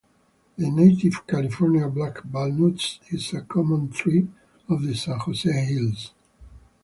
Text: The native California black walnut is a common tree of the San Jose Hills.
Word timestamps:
The 0.57 0.71
native 0.71 1.27
California 1.27 1.87
black 1.87 2.23
walnut 2.33 2.97
is 3.09 3.33
a 3.35 3.41
common 3.41 3.91
tree 3.91 4.29
of 4.67 4.81
the 4.81 4.95
San 4.95 5.19
Jose 5.19 5.47
Hills. 5.51 6.13